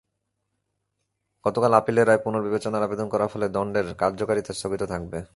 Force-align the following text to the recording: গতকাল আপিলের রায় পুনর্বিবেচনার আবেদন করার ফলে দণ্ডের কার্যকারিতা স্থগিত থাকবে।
গতকাল 1.45 1.71
আপিলের 1.73 2.07
রায় 2.07 2.21
পুনর্বিবেচনার 2.25 2.85
আবেদন 2.87 3.07
করার 3.09 3.31
ফলে 3.33 3.47
দণ্ডের 3.49 3.87
কার্যকারিতা 3.93 4.51
স্থগিত 4.53 4.83
থাকবে। 4.83 5.19